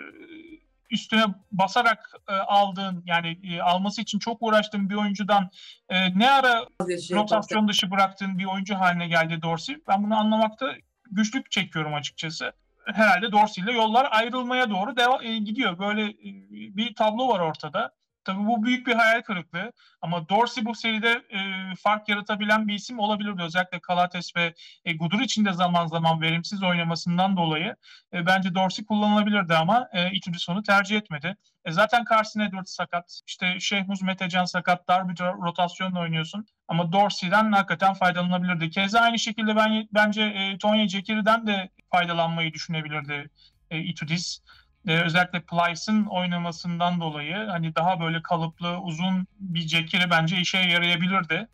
üstüne 0.91 1.23
basarak 1.51 2.13
e, 2.29 2.33
aldığın 2.33 3.03
yani 3.05 3.39
e, 3.43 3.61
alması 3.61 4.01
için 4.01 4.19
çok 4.19 4.37
uğraştığın 4.41 4.89
bir 4.89 4.95
oyuncudan 4.95 5.49
e, 5.89 6.19
ne 6.19 6.31
ara 6.31 6.65
rotasyon 7.11 7.67
dışı 7.67 7.91
bıraktığın 7.91 8.37
bir 8.37 8.45
oyuncu 8.45 8.75
haline 8.75 9.07
geldi 9.07 9.41
Dorsey. 9.41 9.77
Ben 9.87 10.03
bunu 10.03 10.17
anlamakta 10.17 10.75
güçlük 11.11 11.51
çekiyorum 11.51 11.93
açıkçası. 11.93 12.53
Herhalde 12.93 13.31
Dorsey 13.31 13.63
ile 13.63 13.71
yollar 13.71 14.07
ayrılmaya 14.11 14.69
doğru 14.69 14.97
devam, 14.97 15.23
e, 15.23 15.37
gidiyor. 15.37 15.79
Böyle 15.79 16.03
e, 16.03 16.15
bir 16.77 16.95
tablo 16.95 17.27
var 17.27 17.39
ortada. 17.39 17.91
Tabii 18.23 18.45
bu 18.47 18.63
büyük 18.63 18.87
bir 18.87 18.93
hayal 18.93 19.21
kırıklığı 19.21 19.71
ama 20.01 20.29
Dorsey 20.29 20.65
bu 20.65 20.75
seride 20.75 21.09
e, 21.09 21.39
fark 21.75 22.09
yaratabilen 22.09 22.67
bir 22.67 22.73
isim 22.73 22.99
olabilirdi. 22.99 23.41
Özellikle 23.41 23.79
Kalates 23.79 24.35
ve 24.35 24.53
e, 24.85 24.93
Gudur 24.93 25.19
için 25.19 25.45
de 25.45 25.53
zaman 25.53 25.87
zaman 25.87 26.21
verimsiz 26.21 26.63
oynamasından 26.63 27.37
dolayı 27.37 27.75
e, 28.13 28.25
bence 28.25 28.55
Dorsey 28.55 28.85
kullanılabilirdi 28.85 29.55
ama 29.55 29.89
e, 29.93 30.11
Itudis 30.11 30.49
onu 30.49 30.63
tercih 30.63 30.97
etmedi. 30.97 31.37
E, 31.65 31.71
zaten 31.71 32.05
Carson 32.09 32.41
Edwards 32.41 32.71
sakat, 32.71 33.21
işte 33.27 33.59
Şehmuz 33.59 34.01
Metecan 34.01 34.45
sakat, 34.45 34.87
dar 34.87 35.09
bir 35.09 35.19
rotasyonla 35.19 35.99
oynuyorsun. 35.99 36.45
Ama 36.67 36.91
Dorsey'den 36.91 37.51
hakikaten 37.51 37.93
faydalanabilirdi. 37.93 38.69
Keza 38.69 38.99
aynı 38.99 39.19
şekilde 39.19 39.55
ben 39.55 39.87
bence 39.93 40.21
e, 40.21 40.57
Tonya 40.57 40.87
Cekiri'den 40.87 41.47
de 41.47 41.69
faydalanmayı 41.91 42.53
düşünebilirdi 42.53 43.29
e, 43.71 43.79
Itudis 43.79 44.41
e, 44.87 45.01
özellikle 45.01 45.41
Plyce'ın 45.41 46.05
oynamasından 46.05 47.01
dolayı 47.01 47.35
hani 47.35 47.75
daha 47.75 47.99
böyle 47.99 48.21
kalıplı 48.21 48.77
uzun 48.77 49.27
bir 49.39 49.61
cekiri 49.61 50.09
bence 50.09 50.37
işe 50.37 50.57
yarayabilirdi. 50.57 51.47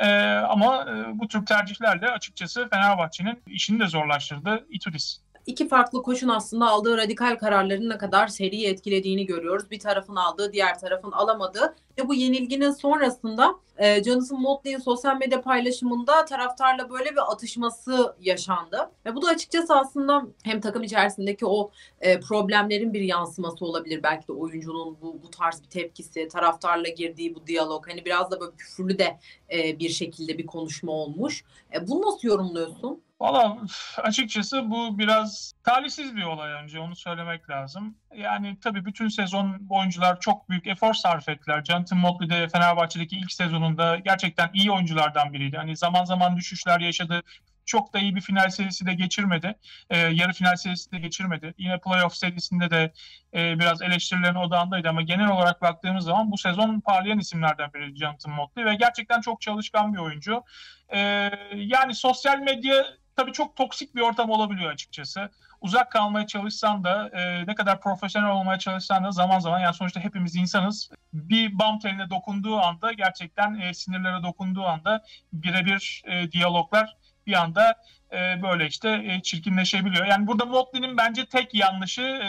E, 0.00 0.08
ama 0.36 0.86
e, 0.90 1.18
bu 1.18 1.28
tür 1.28 1.46
tercihlerle 1.46 2.08
açıkçası 2.08 2.68
Fenerbahçe'nin 2.68 3.42
işini 3.46 3.80
de 3.80 3.86
zorlaştırdı 3.86 4.66
Itudis 4.70 5.20
iki 5.46 5.68
farklı 5.68 6.02
koçun 6.02 6.28
aslında 6.28 6.66
aldığı 6.66 6.96
radikal 6.96 7.36
kararların 7.36 7.90
ne 7.90 7.98
kadar 7.98 8.28
seriyi 8.28 8.66
etkilediğini 8.66 9.26
görüyoruz. 9.26 9.70
Bir 9.70 9.80
tarafın 9.80 10.16
aldığı, 10.16 10.52
diğer 10.52 10.78
tarafın 10.78 11.12
alamadığı 11.12 11.74
bu 12.04 12.14
yenilginin 12.14 12.70
sonrasında 12.70 13.54
e, 13.78 14.04
Jonathan 14.04 14.40
Motley'in 14.40 14.78
sosyal 14.78 15.16
medya 15.16 15.42
paylaşımında 15.42 16.24
taraftarla 16.24 16.90
böyle 16.90 17.10
bir 17.10 17.32
atışması 17.32 18.16
yaşandı. 18.20 18.90
Ve 19.06 19.14
bu 19.14 19.22
da 19.22 19.28
açıkçası 19.28 19.74
aslında 19.76 20.22
hem 20.42 20.60
takım 20.60 20.82
içerisindeki 20.82 21.46
o 21.46 21.70
e, 22.00 22.20
problemlerin 22.20 22.92
bir 22.94 23.00
yansıması 23.00 23.64
olabilir. 23.64 24.02
Belki 24.02 24.28
de 24.28 24.32
oyuncunun 24.32 24.98
bu, 25.00 25.22
bu 25.22 25.30
tarz 25.30 25.62
bir 25.62 25.68
tepkisi, 25.68 26.28
taraftarla 26.28 26.88
girdiği 26.88 27.34
bu 27.34 27.46
diyalog. 27.46 27.88
Hani 27.88 28.04
biraz 28.04 28.30
da 28.30 28.40
böyle 28.40 28.56
küfürlü 28.56 28.98
de 28.98 29.18
e, 29.52 29.78
bir 29.78 29.88
şekilde 29.88 30.38
bir 30.38 30.46
konuşma 30.46 30.92
olmuş. 30.92 31.44
E, 31.74 31.88
bunu 31.88 32.02
nasıl 32.02 32.28
yorumluyorsun? 32.28 33.02
Valla 33.20 33.58
açıkçası 33.96 34.70
bu 34.70 34.98
biraz 34.98 35.52
talihsiz 35.64 36.16
bir 36.16 36.22
olay 36.22 36.52
önce 36.52 36.80
onu 36.80 36.96
söylemek 36.96 37.50
lazım. 37.50 37.96
Yani 38.16 38.56
tabii 38.60 38.84
bütün 38.84 39.08
sezon 39.08 39.66
oyuncular 39.70 40.20
çok 40.20 40.48
büyük 40.48 40.66
efor 40.66 40.94
sarf 40.94 41.28
ettiler. 41.28 41.64
Jonathan 41.86 41.98
Motley 41.98 42.30
de 42.30 42.48
Fenerbahçe'deki 42.48 43.16
ilk 43.16 43.32
sezonunda 43.32 43.96
gerçekten 43.96 44.50
iyi 44.54 44.70
oyunculardan 44.70 45.32
biriydi. 45.32 45.56
Hani 45.56 45.76
zaman 45.76 46.04
zaman 46.04 46.36
düşüşler 46.36 46.80
yaşadı. 46.80 47.22
Çok 47.64 47.94
da 47.94 47.98
iyi 47.98 48.16
bir 48.16 48.20
final 48.20 48.50
serisi 48.50 48.86
de 48.86 48.94
geçirmedi. 48.94 49.54
E, 49.90 49.98
yarı 49.98 50.32
final 50.32 50.56
serisi 50.56 50.92
de 50.92 50.98
geçirmedi. 50.98 51.54
Yine 51.58 51.80
playoff 51.80 52.14
serisinde 52.14 52.70
de 52.70 52.92
e, 53.34 53.58
biraz 53.58 53.82
eleştirilerin 53.82 54.34
odağındaydı 54.34 54.88
ama 54.88 55.02
genel 55.02 55.28
olarak 55.28 55.62
baktığımız 55.62 56.04
zaman 56.04 56.32
bu 56.32 56.38
sezon 56.38 56.80
parlayan 56.80 57.18
isimlerden 57.18 57.72
biri 57.74 57.96
Jonathan 57.96 58.34
Motley 58.34 58.64
ve 58.64 58.74
gerçekten 58.74 59.20
çok 59.20 59.40
çalışkan 59.40 59.94
bir 59.94 59.98
oyuncu. 59.98 60.42
E, 60.88 61.30
yani 61.54 61.94
sosyal 61.94 62.38
medya 62.38 62.86
tabii 63.16 63.32
çok 63.32 63.56
toksik 63.56 63.94
bir 63.94 64.00
ortam 64.00 64.30
olabiliyor 64.30 64.72
açıkçası. 64.72 65.30
Uzak 65.60 65.92
kalmaya 65.92 66.26
çalışsan 66.26 66.84
da 66.84 67.08
e, 67.08 67.46
ne 67.46 67.54
kadar 67.54 67.80
profesyonel 67.80 68.30
olmaya 68.30 68.58
çalışsan 68.58 69.04
da 69.04 69.10
zaman 69.10 69.38
zaman 69.38 69.60
yani 69.60 69.74
sonuçta 69.74 70.00
hepimiz 70.00 70.36
insanız. 70.36 70.90
Bir 71.12 71.58
bam 71.58 71.78
teline 71.78 72.10
dokunduğu 72.10 72.56
anda 72.56 72.92
gerçekten 72.92 73.60
e, 73.60 73.74
sinirlere 73.74 74.22
dokunduğu 74.22 74.64
anda 74.64 75.04
birebir 75.32 76.02
e, 76.06 76.32
diyaloglar 76.32 76.96
bir 77.26 77.32
anda 77.32 77.74
e, 78.12 78.42
böyle 78.42 78.66
işte 78.66 79.02
e, 79.04 79.22
çirkinleşebiliyor. 79.22 80.06
Yani 80.06 80.26
burada 80.26 80.44
Motley'nin 80.44 80.96
bence 80.96 81.26
tek 81.26 81.54
yanlışı 81.54 82.02
e, 82.02 82.28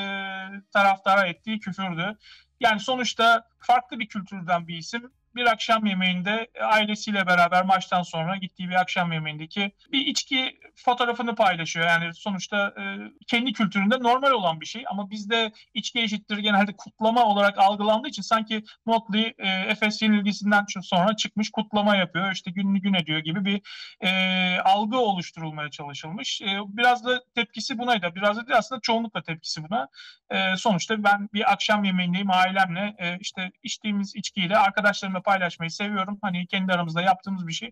taraftara 0.73 1.27
ettiği 1.27 1.59
küfürdü. 1.59 2.17
Yani 2.59 2.79
sonuçta 2.79 3.47
farklı 3.59 3.99
bir 3.99 4.07
kültürden 4.07 4.67
bir 4.67 4.77
isim 4.77 5.11
bir 5.37 5.45
akşam 5.45 5.85
yemeğinde 5.85 6.47
ailesiyle 6.61 7.27
beraber 7.27 7.65
maçtan 7.65 8.03
sonra 8.03 8.37
gittiği 8.37 8.69
bir 8.69 8.81
akşam 8.81 9.11
yemeğindeki 9.11 9.71
bir 9.91 10.05
içki 10.05 10.59
fotoğrafını 10.77 11.35
paylaşıyor. 11.35 11.87
Yani 11.87 12.13
sonuçta 12.13 12.73
e, 12.79 12.83
kendi 13.27 13.53
kültüründe 13.53 13.99
normal 13.99 14.31
olan 14.31 14.61
bir 14.61 14.65
şey 14.65 14.83
ama 14.89 15.09
bizde 15.09 15.51
içki 15.73 15.99
eşittir 15.99 16.37
genelde 16.37 16.75
kutlama 16.77 17.25
olarak 17.25 17.57
algılandığı 17.57 18.07
için 18.07 18.21
sanki 18.21 18.63
Motley 18.85 19.33
e, 19.37 19.47
Efes 19.47 20.01
yenilgisinden 20.01 20.65
sonra 20.81 21.15
çıkmış 21.15 21.49
kutlama 21.49 21.95
yapıyor. 21.95 22.31
İşte 22.31 22.51
gününü 22.51 22.79
gün 22.81 22.93
ediyor 22.93 23.19
gibi 23.19 23.45
bir 23.45 23.61
e, 24.01 24.59
algı 24.59 24.97
oluşturulmaya 24.97 25.69
çalışılmış. 25.69 26.41
E, 26.41 26.59
biraz 26.67 27.05
da 27.05 27.23
tepkisi 27.35 27.77
bunaydı. 27.77 28.15
Biraz 28.15 28.37
da 28.37 28.47
değil, 28.47 28.57
aslında 28.57 28.81
çoğunlukla 28.81 29.21
tepkisi 29.21 29.63
buna. 29.69 29.87
E, 30.29 30.57
sonuçta 30.57 31.03
ben 31.03 31.29
bir 31.33 31.51
akşam 31.51 31.83
yemeğindeyim 31.83 32.31
ailemle 32.31 32.95
e, 32.97 33.17
işte 33.19 33.51
içtiğimiz 33.63 34.15
içkiyle 34.15 34.57
arkadaşlarımla 34.57 35.21
paylaşmayı 35.21 35.71
seviyorum. 35.71 36.19
Hani 36.21 36.47
kendi 36.47 36.73
aramızda 36.73 37.01
yaptığımız 37.01 37.47
bir 37.47 37.53
şey. 37.53 37.71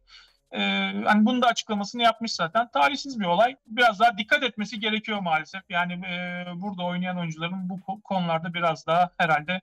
Ee, 0.51 0.59
hani 1.05 1.25
bunun 1.25 1.41
da 1.41 1.47
açıklamasını 1.47 2.03
yapmış 2.03 2.33
zaten. 2.33 2.67
Talihsiz 2.71 3.19
bir 3.19 3.25
olay. 3.25 3.55
Biraz 3.67 3.99
daha 3.99 4.17
dikkat 4.17 4.43
etmesi 4.43 4.79
gerekiyor 4.79 5.19
maalesef. 5.19 5.61
Yani 5.69 5.93
e, 5.93 6.45
burada 6.61 6.83
oynayan 6.83 7.17
oyuncuların 7.17 7.69
bu 7.69 8.01
konularda 8.01 8.53
biraz 8.53 8.87
daha 8.87 9.09
herhalde 9.17 9.61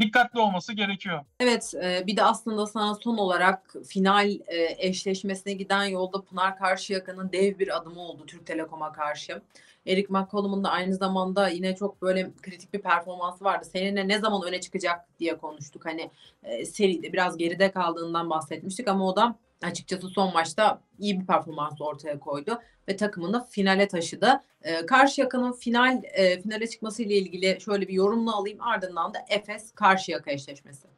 dikkatli 0.00 0.40
olması 0.40 0.72
gerekiyor. 0.72 1.24
Evet 1.40 1.74
e, 1.82 2.06
bir 2.06 2.16
de 2.16 2.22
aslında 2.22 2.66
sana 2.66 2.94
son 2.94 3.16
olarak 3.16 3.74
final 3.88 4.30
e, 4.30 4.76
eşleşmesine 4.78 5.52
giden 5.52 5.84
yolda 5.84 6.22
Pınar 6.22 6.58
Karşıyaka'nın 6.58 7.32
dev 7.32 7.58
bir 7.58 7.76
adımı 7.76 8.00
oldu 8.00 8.26
Türk 8.26 8.46
Telekom'a 8.46 8.92
karşı. 8.92 9.42
Eric 9.86 10.06
McCollum'un 10.08 10.64
da 10.64 10.70
aynı 10.70 10.94
zamanda 10.94 11.48
yine 11.48 11.76
çok 11.76 12.02
böyle 12.02 12.30
kritik 12.42 12.74
bir 12.74 12.82
performansı 12.82 13.44
vardı. 13.44 13.64
Seninle 13.72 14.08
ne 14.08 14.18
zaman 14.18 14.42
öne 14.42 14.60
çıkacak 14.60 15.18
diye 15.18 15.38
konuştuk. 15.38 15.86
Hani 15.86 16.10
e, 16.42 16.64
seride 16.64 17.12
biraz 17.12 17.36
geride 17.36 17.70
kaldığından 17.70 18.30
bahsetmiştik 18.30 18.88
ama 18.88 19.08
o 19.08 19.16
da 19.16 19.38
açıkçası 19.62 20.08
son 20.08 20.32
maçta 20.32 20.80
iyi 20.98 21.20
bir 21.20 21.26
performans 21.26 21.80
ortaya 21.80 22.18
koydu 22.20 22.60
ve 22.88 22.96
takımını 22.96 23.46
finale 23.46 23.88
taşıdı. 23.88 24.42
E, 24.62 24.86
Karşıyaka'nın 24.86 25.52
final 25.52 26.02
e, 26.04 26.42
finale 26.42 26.66
çıkması 26.66 27.02
ile 27.02 27.14
ilgili 27.14 27.58
şöyle 27.60 27.88
bir 27.88 27.92
yorumla 27.92 28.36
alayım. 28.36 28.60
Ardından 28.60 29.14
da 29.14 29.18
Efes 29.28 29.72
Karşıyaka 29.74 30.30
eşleşmesi. 30.30 30.88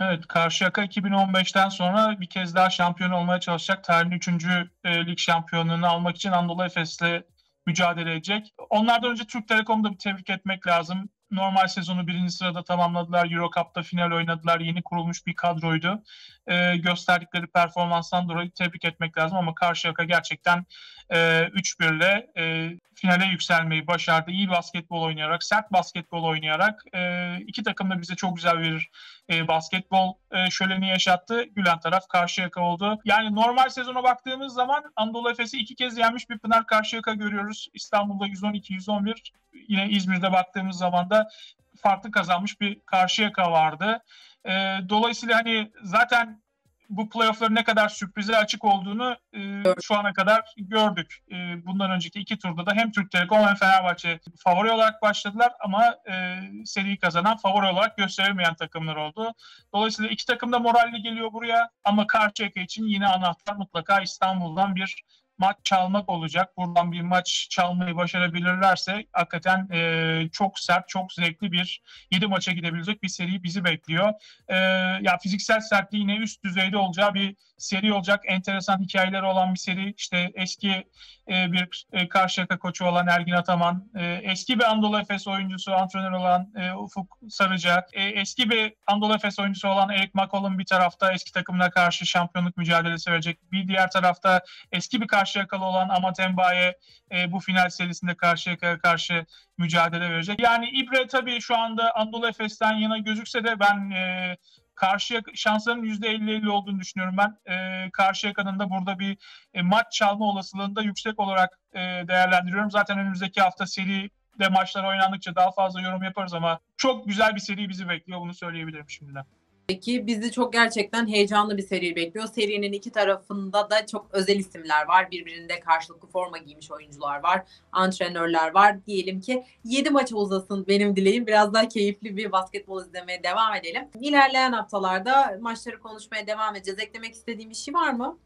Evet, 0.00 0.26
Karşıyaka 0.28 0.84
2015'ten 0.84 1.68
sonra 1.68 2.20
bir 2.20 2.26
kez 2.26 2.54
daha 2.54 2.70
şampiyon 2.70 3.10
olmaya 3.10 3.40
çalışacak. 3.40 3.84
Tarihin 3.84 4.10
3. 4.10 4.28
E, 4.28 5.06
lig 5.06 5.18
şampiyonluğunu 5.18 5.86
almak 5.86 6.16
için 6.16 6.32
Anadolu 6.32 6.64
Efes'le 6.64 7.22
mücadele 7.66 8.12
edecek. 8.12 8.54
Onlardan 8.70 9.10
önce 9.10 9.24
Türk 9.24 9.48
Telekom'da 9.48 9.92
bir 9.92 9.98
tebrik 9.98 10.30
etmek 10.30 10.66
lazım. 10.66 11.08
Normal 11.30 11.66
sezonu 11.68 12.06
birinci 12.06 12.32
sırada 12.32 12.64
tamamladılar. 12.64 13.30
Euro 13.30 13.50
Cup'ta 13.56 13.82
final 13.82 14.12
oynadılar. 14.12 14.60
Yeni 14.60 14.82
kurulmuş 14.82 15.26
bir 15.26 15.34
kadroydu. 15.34 16.02
Ee, 16.46 16.76
gösterdikleri 16.76 17.46
performanstan 17.46 18.28
dolayı 18.28 18.50
tebrik 18.50 18.84
etmek 18.84 19.18
lazım 19.18 19.38
ama 19.38 19.54
Karşıyaka 19.54 20.04
gerçekten 20.04 20.66
e, 21.10 21.16
3-1 21.16 21.96
ile 21.96 22.30
e, 22.36 22.72
finale 22.94 23.24
yükselmeyi 23.24 23.86
başardı. 23.86 24.30
İyi 24.30 24.48
basketbol 24.48 25.02
oynayarak, 25.02 25.44
sert 25.44 25.72
basketbol 25.72 26.24
oynayarak 26.24 26.84
e, 26.94 27.36
iki 27.46 27.62
takım 27.62 27.90
da 27.90 28.00
bize 28.00 28.14
çok 28.14 28.36
güzel 28.36 28.60
bir 28.60 28.90
e, 29.30 29.48
basketbol 29.48 30.14
e, 30.32 30.50
şöleni 30.50 30.88
yaşattı. 30.88 31.44
Gülen 31.44 31.80
taraf 31.80 32.08
Karşıyaka 32.08 32.60
oldu. 32.60 33.00
Yani 33.04 33.34
normal 33.34 33.68
sezona 33.68 34.02
baktığımız 34.02 34.54
zaman 34.54 34.84
Anadolu 34.96 35.30
Efes'i 35.30 35.58
iki 35.58 35.74
kez 35.74 35.98
yenmiş 35.98 36.30
bir 36.30 36.38
Pınar 36.38 36.66
Karşıyaka 36.66 37.14
görüyoruz. 37.14 37.68
İstanbul'da 37.74 38.26
112-111. 38.26 39.30
Yine 39.68 39.88
İzmir'de 39.88 40.32
baktığımız 40.32 40.76
zaman 40.78 41.10
da 41.10 41.28
farklı 41.76 42.10
kazanmış 42.10 42.60
bir 42.60 42.80
Karşıyaka 42.80 43.52
vardı. 43.52 44.02
E, 44.44 44.50
dolayısıyla 44.88 45.36
hani 45.38 45.72
zaten 45.82 46.44
bu 46.88 47.08
playoff'ların 47.08 47.54
ne 47.54 47.64
kadar 47.64 47.88
sürprize 47.88 48.36
açık 48.36 48.64
olduğunu 48.64 49.16
e, 49.36 49.62
şu 49.82 49.98
ana 49.98 50.12
kadar 50.12 50.54
gördük. 50.56 51.18
E, 51.32 51.66
bundan 51.66 51.90
önceki 51.90 52.20
iki 52.20 52.38
turda 52.38 52.66
da 52.66 52.74
hem 52.74 52.92
Türk 52.92 53.10
Telekom 53.10 53.46
hem 53.46 53.54
Fenerbahçe 53.54 54.20
favori 54.38 54.70
olarak 54.70 55.02
başladılar 55.02 55.52
ama 55.60 55.96
e, 56.10 56.40
seriyi 56.64 56.98
kazanan 56.98 57.36
favori 57.36 57.66
olarak 57.66 57.96
gösterilmeyen 57.96 58.54
takımlar 58.54 58.96
oldu. 58.96 59.34
Dolayısıyla 59.74 60.10
iki 60.10 60.26
takım 60.26 60.52
da 60.52 60.58
moralli 60.58 61.02
geliyor 61.02 61.32
buraya 61.32 61.70
ama 61.84 62.06
Karşıyaka 62.06 62.60
için 62.60 62.84
yine 62.84 63.06
anahtar 63.06 63.56
mutlaka 63.56 64.00
İstanbul'dan 64.00 64.76
bir 64.76 65.04
maç 65.38 65.56
çalmak 65.64 66.08
olacak. 66.08 66.56
Buradan 66.56 66.92
bir 66.92 67.00
maç 67.00 67.46
çalmayı 67.50 67.96
başarabilirlerse 67.96 69.06
hakikaten 69.12 69.68
e, 69.72 70.28
çok 70.32 70.58
sert, 70.58 70.88
çok 70.88 71.12
zevkli 71.12 71.52
bir 71.52 71.82
7 72.10 72.26
maça 72.26 72.52
gidebilecek 72.52 73.02
bir 73.02 73.08
seri 73.08 73.42
bizi 73.42 73.64
bekliyor. 73.64 74.12
E, 74.48 74.56
ya 75.00 75.18
fiziksel 75.22 75.60
sertliği 75.60 76.00
yine 76.00 76.16
üst 76.16 76.44
düzeyde 76.44 76.76
olacağı 76.76 77.14
bir 77.14 77.36
seri 77.58 77.92
olacak. 77.92 78.22
Enteresan 78.26 78.80
hikayeleri 78.80 79.24
olan 79.24 79.54
bir 79.54 79.58
seri. 79.58 79.94
İşte 79.96 80.30
eski 80.34 80.84
e, 81.28 81.52
bir 81.52 81.86
e, 81.92 82.08
Karşıyaka 82.08 82.58
koçu 82.58 82.84
olan 82.84 83.06
Ergin 83.06 83.32
Ataman, 83.32 83.90
e, 83.94 84.20
eski 84.22 84.58
bir 84.58 84.64
Anadolu 84.64 85.00
Efes 85.00 85.28
oyuncusu, 85.28 85.74
antrenör 85.74 86.12
olan 86.12 86.52
e, 86.56 86.72
Ufuk 86.72 87.18
Sarıca, 87.28 87.86
e, 87.92 88.02
eski 88.02 88.50
bir 88.50 88.74
Anadolu 88.86 89.14
Efes 89.14 89.38
oyuncusu 89.38 89.68
olan 89.68 89.90
Erik 89.90 90.14
McCollum 90.14 90.58
bir 90.58 90.66
tarafta 90.66 91.12
eski 91.12 91.32
takımına 91.32 91.70
karşı 91.70 92.06
şampiyonluk 92.06 92.56
mücadelesi 92.56 93.10
verecek. 93.10 93.52
Bir 93.52 93.68
diğer 93.68 93.90
tarafta 93.90 94.40
eski 94.72 95.00
bir 95.00 95.06
Karşıyakalı 95.24 95.64
olan 95.64 95.88
Amatembaye 95.88 96.78
e, 97.12 97.32
bu 97.32 97.40
final 97.40 97.68
serisinde 97.68 98.14
Karşıyaka'ya 98.14 98.78
karşı 98.78 99.26
mücadele 99.58 100.10
verecek. 100.10 100.40
Yani 100.40 100.70
İbre 100.70 101.06
tabii 101.06 101.40
şu 101.40 101.56
anda 101.56 101.94
Anadolu 101.94 102.28
Efes'ten 102.28 102.72
yana 102.72 102.98
gözükse 102.98 103.44
de 103.44 103.60
ben 103.60 103.90
e, 103.90 104.36
karşıya 104.74 105.22
şansların 105.34 105.82
%50-50 105.82 106.48
olduğunu 106.48 106.80
düşünüyorum 106.80 107.16
ben. 107.18 107.52
E, 107.52 107.90
Karşıyaka'nın 107.90 108.58
da 108.58 108.70
burada 108.70 108.98
bir 108.98 109.16
e, 109.54 109.62
maç 109.62 109.92
çalma 109.92 110.24
olasılığını 110.24 110.76
da 110.76 110.82
yüksek 110.82 111.20
olarak 111.20 111.58
e, 111.72 111.78
değerlendiriyorum. 111.80 112.70
Zaten 112.70 112.98
önümüzdeki 112.98 113.40
hafta 113.40 113.66
seri 113.66 114.10
de 114.38 114.48
maçlar 114.48 114.84
oynandıkça 114.84 115.34
daha 115.34 115.52
fazla 115.52 115.80
yorum 115.80 116.02
yaparız 116.02 116.34
ama 116.34 116.60
çok 116.76 117.06
güzel 117.06 117.34
bir 117.34 117.40
seri 117.40 117.68
bizi 117.68 117.88
bekliyor. 117.88 118.20
Bunu 118.20 118.34
söyleyebilirim 118.34 118.90
şimdiden. 118.90 119.24
Peki 119.66 120.06
bizi 120.06 120.32
çok 120.32 120.52
gerçekten 120.52 121.06
heyecanlı 121.06 121.56
bir 121.56 121.62
seri 121.62 121.96
bekliyor. 121.96 122.26
Serinin 122.26 122.72
iki 122.72 122.90
tarafında 122.90 123.70
da 123.70 123.86
çok 123.86 124.06
özel 124.12 124.38
isimler 124.38 124.88
var. 124.88 125.10
Birbirinde 125.10 125.60
karşılıklı 125.60 126.08
forma 126.08 126.38
giymiş 126.38 126.70
oyuncular 126.70 127.22
var. 127.22 127.42
Antrenörler 127.72 128.54
var. 128.54 128.86
Diyelim 128.86 129.20
ki 129.20 129.44
7 129.64 129.90
maç 129.90 130.12
uzasın 130.12 130.66
benim 130.68 130.96
dileğim. 130.96 131.26
Biraz 131.26 131.54
daha 131.54 131.68
keyifli 131.68 132.16
bir 132.16 132.32
basketbol 132.32 132.84
izlemeye 132.84 133.22
devam 133.22 133.54
edelim. 133.54 133.88
İlerleyen 134.00 134.52
haftalarda 134.52 135.38
maçları 135.40 135.80
konuşmaya 135.80 136.26
devam 136.26 136.56
edeceğiz. 136.56 136.80
Eklemek 136.80 137.14
istediğim 137.14 137.50
bir 137.50 137.54
şey 137.54 137.74
var 137.74 137.92
mı? 137.92 138.18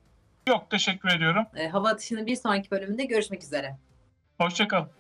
Yok 0.49 0.71
teşekkür 0.71 1.09
ediyorum. 1.17 1.47
E, 1.57 1.69
hava 1.69 1.89
atışının 1.89 2.27
bir 2.27 2.37
sonraki 2.37 2.71
bölümünde 2.71 3.05
görüşmek 3.05 3.43
üzere. 3.43 3.77
Hoşçakalın. 4.39 4.98